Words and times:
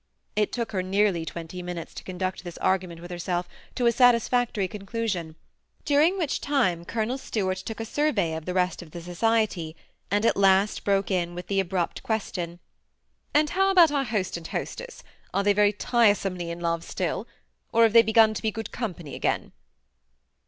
It 0.35 0.51
took 0.51 0.71
her 0.71 0.81
nearly 0.81 1.25
twenty 1.25 1.61
min 1.61 1.77
utes 1.77 1.93
to 1.93 2.03
conduct 2.03 2.43
this 2.43 2.57
argument 2.57 3.01
with 3.01 3.11
herself 3.11 3.47
to 3.75 3.85
a 3.85 3.91
satis 3.91 4.27
factory 4.27 4.67
conclusion, 4.67 5.35
during 5.85 6.17
which 6.17 6.41
time 6.41 6.85
Colonel 6.85 7.19
Stuart 7.19 7.57
took 7.59 7.79
a 7.79 7.85
survey 7.85 8.33
of 8.33 8.45
the 8.45 8.55
rest 8.55 8.81
of 8.81 8.89
the 8.89 9.01
society, 9.03 9.75
and 10.09 10.25
at 10.25 10.35
last 10.35 10.83
broke 10.83 11.11
in 11.11 11.35
with 11.35 11.45
the 11.45 11.59
abrupt 11.59 12.01
question, 12.01 12.57
'^And 13.35 13.49
how 13.49 13.69
about 13.69 13.91
our 13.91 14.05
host 14.05 14.37
and 14.37 14.47
hostess? 14.47 15.03
Are 15.35 15.43
they 15.43 15.53
very 15.53 15.71
tiresomely 15.71 16.49
in 16.49 16.57
THE 16.57 16.63
SEMI 16.65 16.73
ATTACHED 16.77 16.97
COUPLE, 16.97 17.05
187 17.13 17.15
love 17.21 17.27
still? 17.77 17.79
or 17.79 17.83
have 17.83 17.93
they 17.93 18.01
begun 18.01 18.33
to 18.33 18.41
be 18.41 18.49
good 18.49 18.71
company 18.71 19.13
again 19.13 19.51